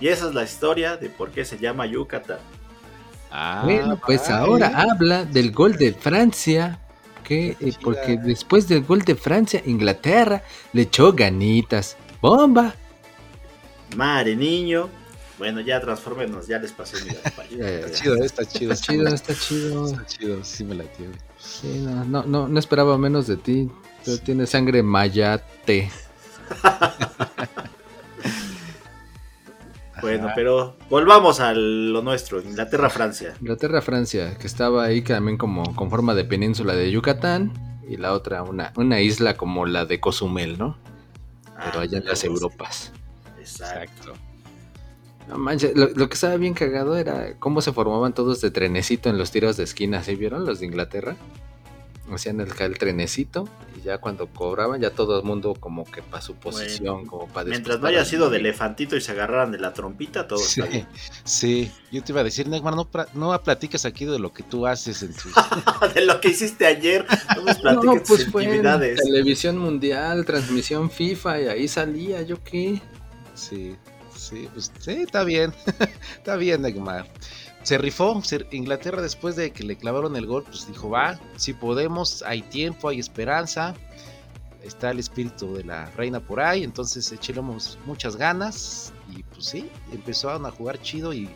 [0.00, 2.38] Y esa es la historia de por qué se llama Yucatán.
[3.30, 6.80] Ah, bueno, pues ahora habla del gol de Francia
[7.26, 7.56] qué?
[7.60, 11.96] Eh, porque después del gol de Francia, Inglaterra le echó ganitas.
[12.20, 12.74] ¡Bomba!
[13.96, 14.88] Madre niño.
[15.38, 17.10] Bueno, ya transformenos, ya les pasé mi
[17.60, 18.72] Está chido, está chido.
[18.72, 19.86] Está chido, está chido.
[19.86, 21.14] Está chido, sí me la tiene.
[21.38, 23.70] Sí, no, no, no, no esperaba menos de ti.
[24.04, 25.90] Tú tienes sangre mayate.
[30.00, 33.34] Bueno, pero volvamos a lo nuestro, Inglaterra-Francia.
[33.40, 37.52] Inglaterra-Francia, que estaba ahí también como con forma de península de Yucatán
[37.88, 40.76] y la otra una, una isla como la de Cozumel, ¿no?
[41.44, 42.92] Pero ah, allá en las Europas.
[43.38, 44.12] Exacto.
[45.28, 49.08] No manches, lo, lo, que estaba bien cagado era cómo se formaban todos de trenecito
[49.08, 51.16] en los tiros de esquina, ¿sí vieron los de Inglaterra?
[52.14, 56.22] Hacían el, el, trenecito y ya cuando cobraban ya todo el mundo como que para
[56.22, 59.72] su posición, como para Mientras no haya sido de elefantito y se agarraran de la
[59.72, 60.86] trompita, todo sí, está bien.
[61.24, 64.66] Sí, yo te iba a decir, Neymar, no, no platiques aquí de lo que tú
[64.66, 65.32] haces en tus...
[65.94, 69.02] de lo que hiciste ayer, no me platiques pues tus actividades.
[69.02, 72.80] televisión mundial, transmisión FIFA y ahí salía, ¿yo qué?
[73.34, 73.76] Sí,
[74.14, 75.52] sí, pues sí, está bien,
[76.18, 77.06] está bien, Neymar
[77.66, 78.22] se rifó.
[78.52, 82.88] Inglaterra después de que le clavaron el gol, pues dijo, va, si podemos, hay tiempo,
[82.88, 83.74] hay esperanza.
[84.62, 88.92] Está el espíritu de la reina por ahí, entonces echemos muchas ganas.
[89.16, 91.28] Y pues sí, empezaron a jugar chido y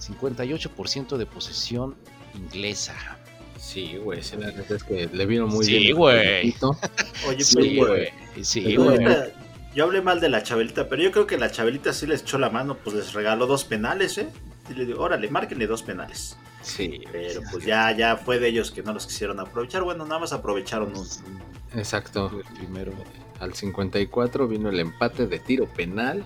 [0.00, 1.94] 58% de posesión
[2.34, 2.96] inglesa.
[3.56, 5.82] Sí, güey, la es que le vino muy bien.
[5.82, 6.54] Sí, güey.
[7.28, 8.08] Oye, sí, güey.
[8.42, 8.98] Sí, güey.
[9.76, 12.38] Yo hablé mal de la Chabelita, pero yo creo que la Chabelita sí les echó
[12.38, 14.28] la mano, pues les regaló dos penales, ¿eh?
[14.68, 16.36] Y le digo, órale, márquenle dos penales.
[16.62, 17.02] Sí.
[17.12, 19.82] Pero pues ya, ya fue de ellos que no los quisieron aprovechar.
[19.82, 21.06] Bueno, nada más aprovecharon un.
[21.74, 22.30] Exacto.
[22.36, 22.92] El primero.
[23.40, 26.24] al 54 vino el empate de tiro penal,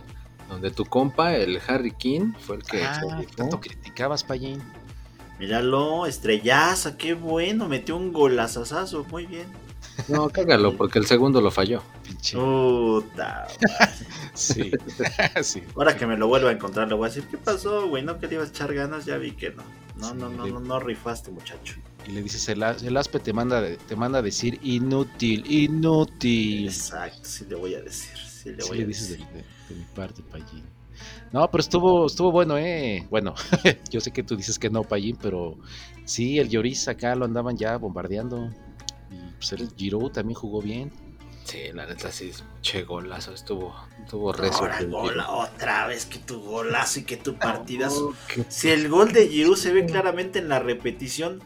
[0.49, 3.01] donde tu compa, el Harry King, fue el que Ah,
[3.37, 4.63] tanto criticabas, Payín.
[5.39, 9.47] Míralo, estrellaza, qué bueno, metió un golazazazo, muy bien.
[10.09, 11.83] No, cágalo, porque el segundo lo falló.
[12.05, 12.37] Pinche.
[12.37, 13.47] Puta.
[14.35, 14.71] Sí.
[15.43, 15.63] sí.
[15.77, 18.03] Ahora que me lo vuelva a encontrar, le voy a decir, ¿qué pasó, güey?
[18.05, 19.05] ¿No que le ibas a echar ganas?
[19.07, 19.63] Ya vi que no.
[19.97, 21.75] No, Sí, no, no, le- no, no rifaste, muchacho.
[22.07, 26.67] Y le dices, el, el aspe te manda, te manda a decir inútil, inútil.
[26.69, 28.17] Exacto, sí le voy a decir.
[28.17, 29.27] Sí le Sí dices de, decir.
[29.35, 30.65] de- de mi parte, Payín.
[31.33, 33.07] No, pero estuvo, estuvo bueno, eh.
[33.11, 33.35] Bueno,
[33.91, 35.57] yo sé que tú dices que no, Payín, pero
[36.05, 38.51] sí, el Lloris acá lo andaban ya bombardeando.
[39.11, 40.93] Y pues el Giroud también jugó bien.
[41.45, 44.33] Sí, la neta sí, che golazo, estuvo, estuvo
[45.25, 45.39] tiro.
[45.39, 48.09] otra vez que tu golazo y que tu partidazo.
[48.09, 51.43] Oh, qué- Si el gol de Giroud se ve claramente en la repetición,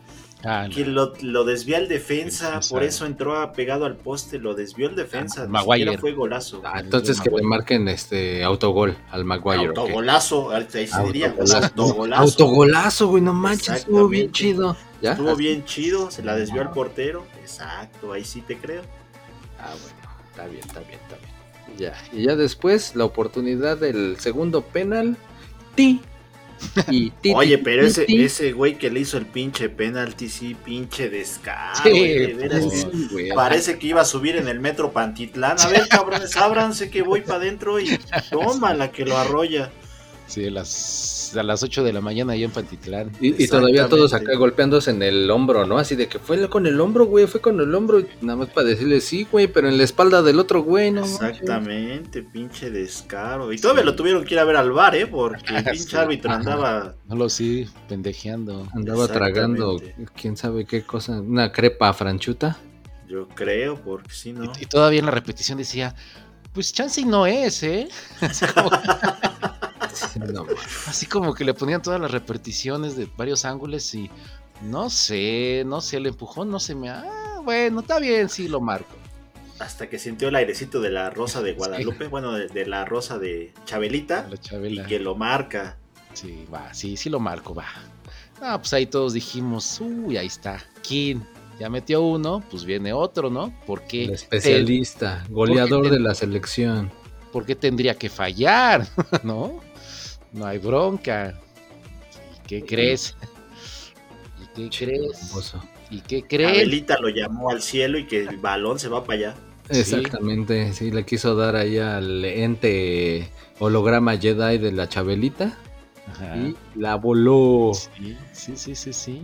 [0.46, 2.74] Ah, que lo, lo desvía el defensa, Defensa.
[2.74, 6.61] por eso entró pegado al poste, lo desvió el defensa, Ah, ni fue golazo.
[6.64, 9.68] Ah, entonces que le marquen este autogol al Maguire.
[9.68, 11.57] Autogolazo, ahí se diría, Autogolazo.
[11.66, 12.22] autogolazo.
[12.22, 14.76] Autogolazo, güey, no manches, estuvo bien chido.
[15.00, 15.12] ¿Ya?
[15.12, 17.24] Estuvo bien chido, se la desvió al portero.
[17.40, 18.83] Exacto, ahí sí te creo.
[19.59, 19.98] Ah, bueno,
[20.30, 21.78] está bien, está bien, está bien.
[21.78, 25.16] Ya, y ya después la oportunidad del segundo penal.
[25.74, 26.00] Ti.
[26.90, 31.77] Y Oye, pero ese, ese güey que le hizo el pinche penalti, sí, pinche descaro.
[31.83, 32.87] Sí, güey, veras, sí.
[32.90, 33.29] Sí, güey.
[33.35, 35.61] Parece que iba a subir en el metro Pantitlán.
[35.61, 37.99] A ver, cabrones, ábranse que voy para adentro y
[38.31, 39.71] toma la que lo arrolla.
[40.27, 43.13] Sí, a las, a las 8 de la mañana allá en Pantitlán.
[43.21, 45.77] Y, y todavía todos acá golpeándose en el hombro, ¿no?
[45.79, 48.01] Así de que fue con el hombro, güey, fue con el hombro.
[48.01, 51.03] y Nada más para decirle sí, güey, pero en la espalda del otro güey, ¿no?
[51.05, 53.53] Exactamente, pinche descaro.
[53.53, 55.07] Y todavía lo tuvieron que ir a ver al bar, ¿eh?
[55.07, 55.97] Porque el pinche Sí.
[55.97, 56.95] árbitro andaba.
[57.07, 58.67] No lo sí, pendejeando.
[58.75, 59.81] Andaba tragando,
[60.17, 62.57] quién sabe qué cosa, una crepa franchuta.
[63.07, 64.45] Yo creo, porque si no.
[64.45, 65.95] Y, y todavía en la repetición decía,
[66.55, 67.89] pues chance no es, ¿eh?
[70.02, 70.54] Así como, Sí, no, man.
[70.87, 74.11] así como que le ponían todas las repeticiones de varios ángulos y
[74.62, 76.88] no sé, no sé, el empujón no se me...
[76.90, 78.94] Ah, bueno, está bien, sí, lo marco.
[79.59, 83.18] Hasta que sintió el airecito de la rosa de Guadalupe, bueno, de, de la rosa
[83.18, 85.76] de Chabelita, La y que lo marca.
[86.12, 87.66] Sí, va, sí, sí lo marco, va.
[88.40, 90.61] Ah, pues ahí todos dijimos, uy, ahí está.
[90.87, 91.24] ¿Quién?
[91.61, 93.54] Ya metió uno, pues viene otro, ¿no?
[93.64, 94.04] ¿Por qué?
[94.07, 96.90] El especialista, goleador porque- de la selección.
[97.33, 98.87] ¿Por qué tendría que fallar?
[99.22, 99.61] ¿No?
[100.35, 101.40] No hay bronca.
[102.37, 103.16] ¿Y qué crees?
[104.42, 105.55] ¿Y qué crees?
[105.90, 106.53] ¿Y qué crees?
[106.53, 109.35] Chabelita lo llamó al cielo y que el balón se va para allá.
[109.68, 115.57] Exactamente, sí, le quiso dar ahí al ente holograma Jedi de la Chabelita
[116.09, 116.37] Ajá.
[116.37, 117.73] y la voló.
[117.73, 119.23] Sí, sí, sí, sí, sí.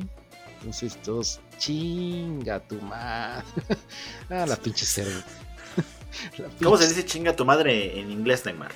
[0.58, 3.44] Entonces todos, chinga tu madre.
[4.30, 5.20] ah, la pinche cerdo.
[6.38, 8.72] La ¿Cómo se dice chinga tu madre en inglés, Neymar?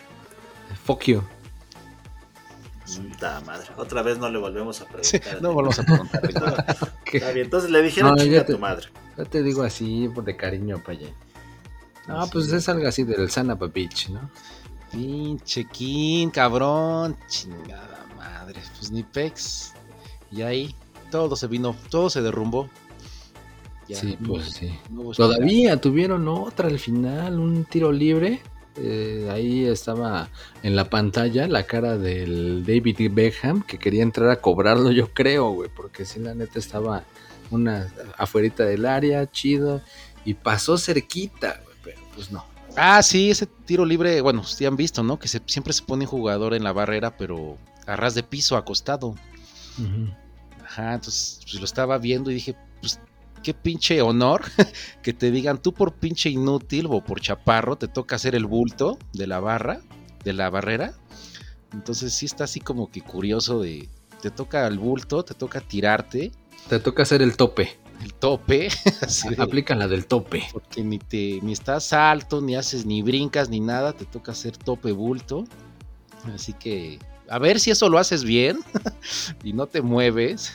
[0.84, 1.22] Fuck you.
[3.02, 3.66] Puta madre.
[3.76, 5.42] Otra vez no le volvemos a Sí, preguntar.
[5.42, 6.76] no volvamos a.
[7.12, 8.88] Está bien, entonces le dijeron No, te- tu madre.
[9.16, 11.08] Yo te digo así de cariño para allá.
[12.08, 14.28] No, pues es algo así del Sana Beach, ¿no?
[14.90, 17.16] Pinche King, cabrón.
[17.28, 18.60] Chingada madre.
[18.78, 19.72] Pues ni pex.
[20.30, 20.74] Y ahí
[21.10, 22.68] todo se vino, todo se derrumbó.
[23.88, 24.76] Ya, sí, no- pues sí.
[24.90, 25.10] no.
[25.12, 28.40] Todavía tuvieron otra al final, un tiro libre.
[28.76, 30.28] Eh, ahí estaba
[30.64, 35.50] en la pantalla la cara del David Beckham que quería entrar a cobrarlo, yo creo,
[35.50, 37.04] güey, porque sí, la neta estaba
[37.50, 39.80] una afuerita del área, chido,
[40.24, 42.44] y pasó cerquita, güey, pero pues no.
[42.76, 45.18] Ah, sí, ese tiro libre, bueno, sí han visto, ¿no?
[45.20, 47.56] Que se- siempre se pone un jugador en la barrera, pero
[47.86, 49.14] a ras de piso, acostado.
[50.64, 52.56] Ajá, entonces pues, lo estaba viendo y dije,
[53.44, 54.42] qué pinche honor
[55.04, 58.98] que te digan tú por pinche inútil o por chaparro te toca hacer el bulto
[59.12, 59.80] de la barra,
[60.24, 60.94] de la barrera.
[61.72, 63.88] Entonces sí está así como que curioso de,
[64.22, 66.32] te toca el bulto, te toca tirarte,
[66.68, 68.68] Te toca hacer el tope, el tope,
[69.36, 70.44] de- aplica la del tope.
[70.52, 74.56] porque ni te ni estás alto, ni haces ni brincas ni nada, te toca hacer
[74.56, 75.44] tope bulto.
[76.34, 78.58] Así que a ver si eso lo haces bien
[79.44, 80.52] y no te mueves.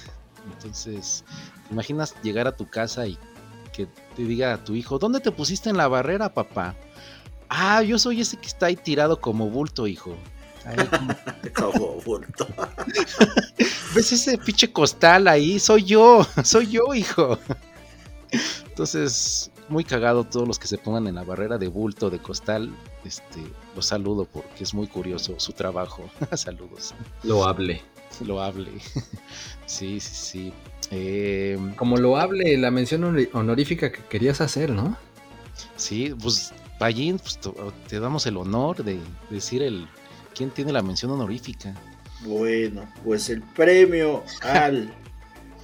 [0.53, 3.17] Entonces, ¿te imaginas llegar a tu casa y
[3.73, 6.75] que te diga a tu hijo, ¿dónde te pusiste en la barrera, papá?
[7.49, 10.15] Ah, yo soy ese que está ahí tirado como bulto, hijo.
[10.65, 11.15] Ahí como-
[11.77, 12.47] Como bulto.
[13.95, 15.59] ¿Ves ese pinche costal ahí?
[15.59, 17.39] Soy yo, soy yo, hijo.
[18.67, 22.71] Entonces, muy cagado todos los que se pongan en la barrera de bulto, de costal.
[23.03, 23.41] Este,
[23.75, 26.09] los saludo porque es muy curioso su trabajo.
[26.35, 26.93] Saludos.
[27.23, 27.81] Lo hable.
[28.25, 28.71] Lo hable.
[29.65, 30.53] sí, sí, sí.
[30.91, 34.97] Eh, Como lo hable, la mención honor- honorífica que querías hacer, ¿no?
[35.75, 37.39] sí, pues Pallín, pues
[37.87, 38.99] te damos el honor de
[39.29, 39.87] decir el
[40.35, 41.75] quién tiene la mención honorífica.
[42.21, 44.93] Bueno, pues el premio al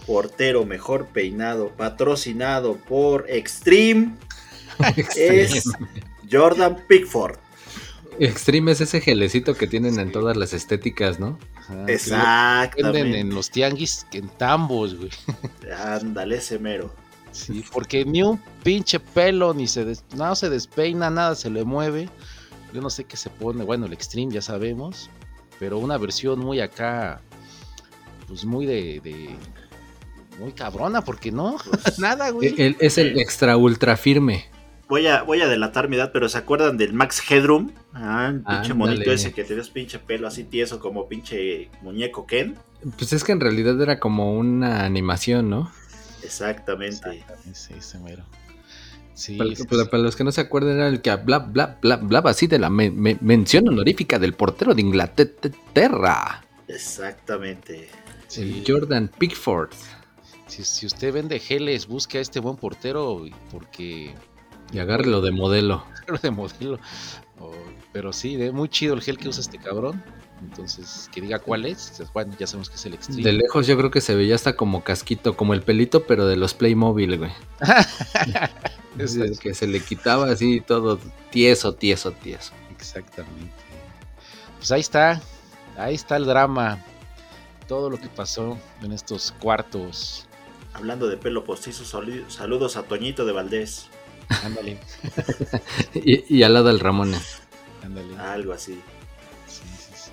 [0.05, 4.13] portero mejor peinado, patrocinado por Extreme,
[5.15, 5.63] es
[6.29, 7.37] Jordan Pickford.
[8.19, 11.39] Extreme es ese gelecito que tienen en todas las estéticas, ¿no?
[11.87, 13.03] Exactamente.
[13.03, 15.09] Venden en los tianguis en tambos, güey.
[15.77, 16.93] Ándale, ese mero.
[17.31, 22.09] Sí, porque ni un pinche pelo, ni se no se despeina, nada se le mueve.
[22.73, 25.09] Yo no sé qué se pone, bueno, el Extreme ya sabemos,
[25.59, 27.21] pero una versión muy acá,
[28.27, 29.35] pues muy de, de
[30.39, 32.75] muy cabrona, porque no, pues, nada, güey.
[32.79, 34.54] es el extra ultra firme
[34.87, 37.71] voy a, voy a delatar mi edad, pero ¿se acuerdan del Max Headroom?
[37.93, 42.57] Ah, el pinche monito ese que tenías pinche pelo así tieso como pinche muñeco Ken.
[42.97, 45.71] Pues es que en realidad era como una animación, ¿no?
[46.23, 47.23] Exactamente.
[47.53, 48.25] Sí, ese mero.
[49.13, 52.47] Sí, para, los que no se acuerdan, era el que hablaba, bla, bla, hablaba así
[52.47, 56.43] de la mención honorífica del portero de Inglaterra.
[56.67, 57.89] Exactamente.
[58.67, 59.71] Jordan Pickford.
[60.47, 64.13] Si, si, usted vende geles, busque a este buen portero porque
[64.75, 65.85] y agárrelo de modelo.
[66.21, 66.79] de modelo.
[67.93, 70.03] pero sí, muy chido el gel que usa este cabrón.
[70.41, 72.03] Entonces, que diga cuál es.
[72.13, 73.23] Bueno, ya sabemos que es el Extreme.
[73.23, 76.35] De lejos yo creo que se veía hasta como casquito, como el pelito, pero de
[76.35, 77.31] los Playmobil, güey.
[78.99, 80.99] es el que se le quitaba así todo
[81.31, 82.51] tieso, tieso, tieso.
[82.69, 83.53] Exactamente.
[84.57, 85.21] Pues ahí está.
[85.77, 86.83] Ahí está el drama.
[87.69, 90.27] Todo lo que pasó en estos cuartos.
[90.73, 93.89] Hablando de pelo postizo, saludos a Toñito de Valdés.
[94.43, 94.77] Ándale.
[96.03, 97.13] y, al lado del Ramón.
[97.83, 98.17] Ándale.
[98.17, 98.79] Algo así.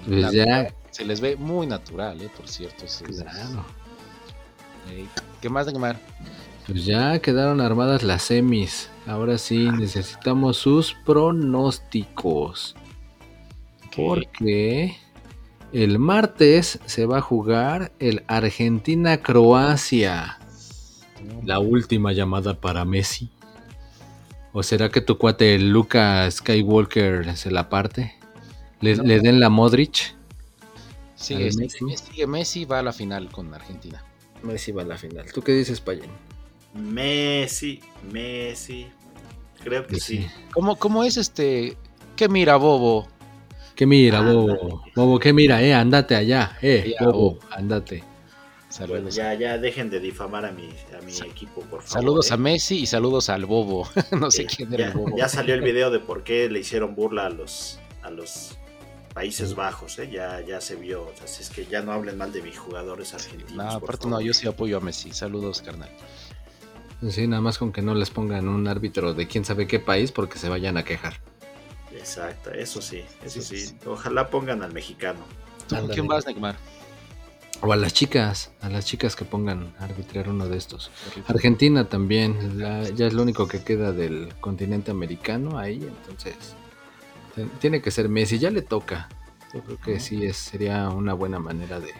[0.06, 0.72] Pues ya.
[0.90, 2.30] Se les ve muy natural, ¿eh?
[2.36, 2.84] Por cierto.
[3.06, 3.64] Claro.
[5.40, 5.98] ¿Qué más, Neymar?
[6.66, 8.90] Pues ya quedaron armadas las semis.
[9.06, 9.76] Ahora sí, ah.
[9.76, 12.74] necesitamos sus pronósticos.
[13.96, 14.96] Porque
[15.72, 20.38] el martes se va a jugar el Argentina-Croacia.
[21.44, 23.30] La última llamada para Messi.
[24.52, 28.14] ¿O será que tu cuate Luca Skywalker se la parte?
[28.80, 30.14] ¿Le, den la Modric?
[31.14, 32.26] Sigue Messi?
[32.26, 34.04] Messi, va a la final con Argentina.
[34.42, 35.24] Messi va a la final.
[35.32, 36.10] ¿Tú qué dices, Payen?
[36.74, 38.88] Messi, Messi.
[39.62, 40.26] Creo que sí.
[40.52, 41.76] ¿Cómo, ¿Cómo, es este?
[42.16, 43.08] ¿Qué mira, Bobo?
[43.76, 44.82] ¿Qué mira, Bobo?
[44.94, 45.62] Bobo, ¿qué mira?
[45.62, 46.58] Eh, andate allá.
[46.60, 48.02] Eh, Bobo, andate.
[48.72, 49.14] Saludos.
[49.14, 51.88] ya, ya dejen de difamar a mi, a mi equipo, por favor.
[51.88, 52.38] Saludos a ¿eh?
[52.38, 53.86] Messi y saludos al Bobo.
[54.18, 55.16] no sé quién era ya, el Bobo.
[55.16, 58.56] Ya salió el video de por qué le hicieron burla a los, a los
[59.12, 60.08] Países Bajos, ¿eh?
[60.10, 61.12] ya, ya se vio.
[61.22, 63.52] Así es que ya no hablen mal de mis jugadores argentinos.
[63.52, 65.12] No, aparte no, yo sí apoyo a Messi.
[65.12, 65.90] Saludos, carnal.
[67.10, 70.12] Sí, nada más con que no les pongan un árbitro de quién sabe qué país
[70.12, 71.20] porque se vayan a quejar.
[71.94, 73.76] Exacto, eso sí, eso sí.
[73.84, 75.20] Ojalá pongan al mexicano.
[75.68, 76.56] ¿Tú quién vas, Neymar?
[77.62, 80.90] O a las chicas, a las chicas que pongan a arbitrar uno de estos.
[81.28, 86.56] Argentina también, ya es lo único que queda del continente americano ahí, entonces
[87.60, 89.08] tiene que ser Messi, ya le toca.
[89.54, 91.92] Yo creo que sí es, sería una buena manera de,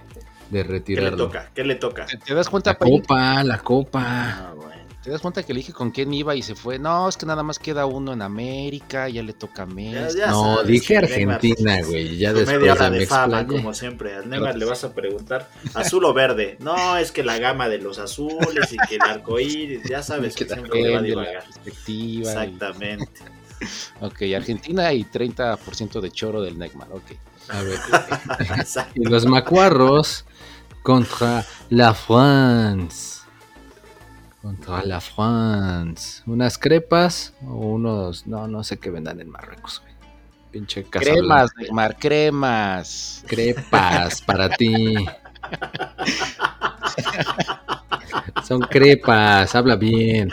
[0.51, 1.11] de retirarlo.
[1.11, 1.51] ¿Qué le toca?
[1.55, 2.07] ¿Qué le toca?
[2.07, 2.73] ¿Te, das cuenta?
[2.73, 4.03] La copa, la copa.
[4.03, 4.55] Ah,
[5.03, 6.79] ¿Te das cuenta que le dije con quién iba y se fue?
[6.79, 10.19] No, es que nada más queda uno en América, ya le toca a Messi.
[10.29, 12.17] no, dije Argentina, güey.
[12.19, 14.15] Ya después media hora de fama, como siempre.
[14.15, 16.57] Al Neymar le vas a preguntar, ¿azul o verde?
[16.61, 20.35] No, es que la gama de los azules y que el arco iris, ya sabes
[20.37, 21.45] que, siempre le va a divagar.
[21.67, 23.07] Exactamente.
[24.01, 27.13] Ok, Argentina y 30% de choro del Neymar, ok.
[27.49, 27.79] A ver.
[28.97, 30.25] y los macuarros
[30.83, 33.22] contra la France.
[34.43, 36.23] Contra la France.
[36.27, 38.27] Unas crepas o unos.
[38.27, 39.93] No, no sé qué vendan en Marruecos, güey.
[40.51, 41.11] Pinche casa.
[41.11, 43.25] Cremas, Neymar, cremas.
[43.27, 44.97] Crepas para ti.
[48.45, 50.33] Son crepas, habla bien.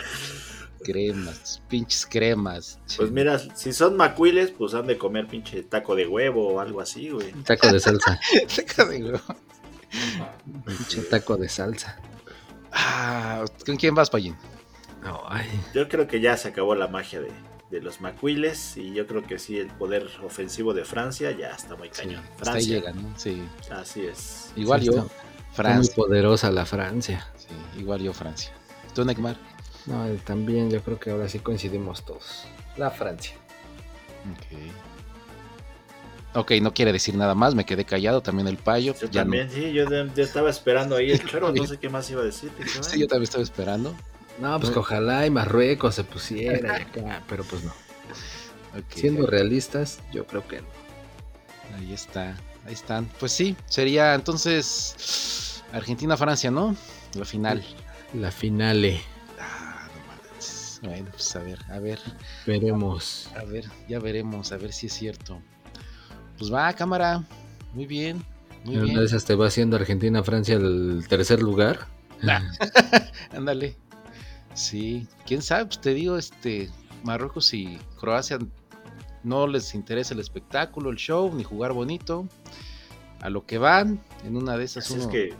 [0.82, 2.80] Cremas, pinches cremas.
[2.96, 6.80] Pues mira, si son macuiles, pues han de comer pinche taco de huevo o algo
[6.80, 7.32] así, güey.
[7.44, 8.18] Taco de salsa.
[8.56, 9.20] taco de huevo.
[10.66, 11.98] Pinche taco de salsa.
[12.72, 13.29] Ah,
[13.64, 14.36] ¿Con quién vas, Payín?
[15.74, 19.38] Yo creo que ya se acabó la magia de, los macuiles y yo creo que
[19.38, 22.22] sí, el poder ofensivo de Francia ya está muy cañón.
[22.36, 22.76] Francia.
[22.76, 23.16] llega, ¿no?
[23.16, 23.42] Sí.
[23.70, 24.52] Así es.
[24.56, 25.06] Igual yo,
[25.52, 25.94] Francia.
[25.94, 27.26] muy poderosa la Francia.
[27.36, 28.52] Sí, igual yo, Francia.
[28.94, 29.36] ¿Tú, Neymar?
[29.86, 32.44] No, también yo creo que ahora sí coincidimos todos.
[32.76, 33.36] La Francia.
[34.32, 34.89] Ok.
[36.34, 38.94] Ok, no quiere decir nada más, me quedé callado, también el payo.
[39.00, 39.84] Yo también, sí, yo
[40.16, 42.50] estaba esperando ahí el choro, no sé qué más iba a decir.
[42.82, 43.94] Sí, yo también estaba esperando.
[44.38, 47.72] No, pues que ojalá y Marruecos se pusiera y acá, pero pues no.
[48.94, 50.68] Siendo realistas, yo creo que no.
[51.76, 53.06] Ahí está, ahí están.
[53.18, 56.76] Pues sí, sería entonces Argentina-Francia, ¿no?
[57.14, 57.62] La final.
[58.14, 59.00] La finale.
[59.38, 59.88] Ah,
[60.82, 61.98] no Bueno, pues a ver, a ver.
[62.46, 63.28] Veremos.
[63.36, 65.42] A ver, ya veremos, a ver si es cierto.
[66.40, 67.22] Pues va, cámara.
[67.74, 68.24] Muy bien.
[68.64, 68.90] Muy bien.
[68.92, 71.86] Una de esas te va haciendo Argentina-Francia el tercer lugar.
[73.32, 73.76] Ándale.
[74.54, 76.70] sí, quién sabe, pues te digo, este,
[77.04, 78.38] Marruecos y Croacia
[79.22, 82.26] no les interesa el espectáculo, el show, ni jugar bonito.
[83.20, 84.90] A lo que van, en una de esas.
[84.90, 85.34] es que,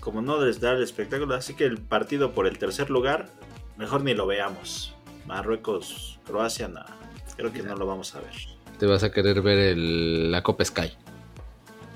[0.00, 3.28] como no les da el espectáculo, así que el partido por el tercer lugar,
[3.76, 4.94] mejor ni lo veamos.
[5.26, 6.96] Marruecos, Croacia, nada.
[7.36, 8.55] Creo que no lo vamos a ver.
[8.78, 10.92] Te vas a querer ver la Copa Sky.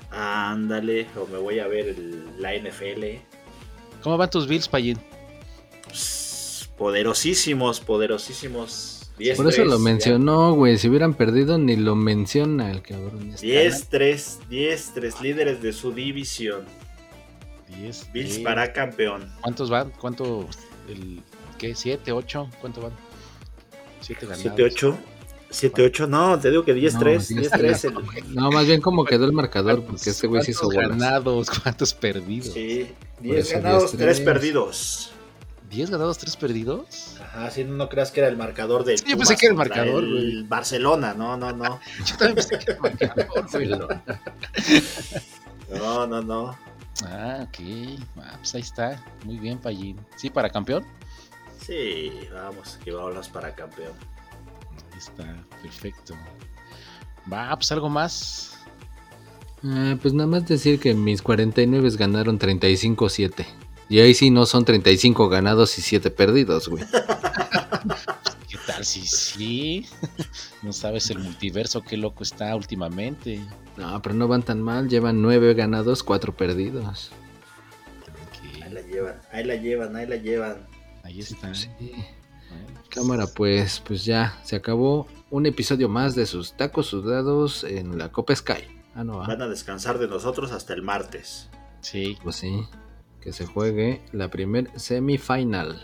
[0.09, 1.95] Ándale, o me voy a ver
[2.39, 3.21] la NFL.
[4.01, 4.99] ¿Cómo van tus Bills, Payín?
[6.77, 9.01] poderosísimos, poderosísimos
[9.35, 10.77] por eso lo mencionó, güey.
[10.77, 13.33] Si hubieran perdido, ni lo menciona el cabrón.
[13.33, 16.65] 10-3, 10-3 líderes de su división.
[17.79, 19.31] 10 Bills para campeón.
[19.41, 19.91] ¿Cuántos van?
[19.91, 20.47] ¿Cuánto?
[20.89, 21.21] El,
[21.57, 21.73] ¿Qué?
[21.73, 22.49] ¿7, 8?
[22.59, 22.93] ¿Cuánto van?
[24.01, 24.41] 7 ganados.
[24.41, 24.97] 7, 8.
[25.51, 27.35] 7, 8, no, te digo que 10-3.
[27.35, 27.85] No, 10,
[28.29, 32.53] no, más bien como quedó el marcador, porque este güey se hizo ganados, cuántos perdidos.
[32.53, 32.89] Sí,
[33.19, 35.11] 10 ganados, 3 perdidos.
[35.69, 37.17] ¿10 ganados, 3 perdidos?
[37.21, 38.97] Ajá, si no, creas que era el marcador de.
[38.97, 41.79] Sí, yo pensé que era el marcador, el Barcelona, no, no, no.
[42.05, 44.01] yo también pensé que era el marcador,
[45.77, 46.57] No, no, no.
[47.05, 47.99] Ah, ok.
[48.17, 49.03] Ah, pues ahí está.
[49.25, 49.97] Muy bien, Pallín.
[50.15, 50.85] ¿Sí, para campeón?
[51.65, 53.93] Sí, vamos, que vamos para campeón.
[55.01, 56.15] Está, perfecto.
[57.31, 58.55] Va, pues algo más.
[59.63, 63.45] Ah, pues nada más decir que mis 49 ganaron 35-7.
[63.89, 66.83] Y ahí sí no son 35 ganados y 7 perdidos, güey.
[68.47, 69.87] ¿Qué tal si sí?
[70.61, 73.41] No sabes el multiverso, qué loco está últimamente.
[73.77, 77.11] No, pero no van tan mal, llevan 9 ganados, 4 perdidos.
[78.61, 80.67] Ahí la llevan, ahí la llevan, ahí la llevan.
[81.03, 81.55] Ahí está.
[81.55, 81.69] Sí.
[82.89, 88.11] Cámara, pues, pues ya, se acabó un episodio más de sus tacos sudados en la
[88.11, 88.67] Copa Sky.
[88.95, 91.49] Ah, no, Van a descansar de nosotros hasta el martes.
[91.81, 92.17] Sí.
[92.21, 92.67] Pues sí
[93.21, 95.79] que se juegue la primer semifinal.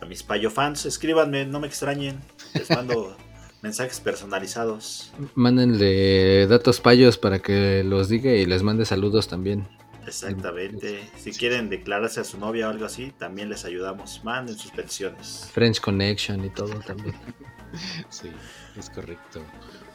[0.00, 2.20] A mis payo fans, escríbanme, no me extrañen.
[2.54, 3.16] Les mando
[3.62, 5.12] mensajes personalizados.
[5.34, 9.68] Mándenle datos payos para que los diga y les mande saludos también.
[10.08, 11.08] Exactamente.
[11.16, 14.22] Si quieren declararse a su novia o algo así, también les ayudamos.
[14.24, 15.50] Manden sus pensiones.
[15.52, 17.14] French Connection y todo también.
[18.08, 18.30] sí,
[18.76, 19.42] es correcto.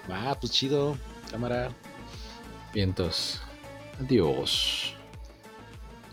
[0.09, 0.97] Va, pues chido,
[1.31, 1.71] cámara.
[2.73, 3.41] Vientos.
[3.99, 4.95] Adiós.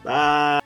[0.05, 0.60] Bye.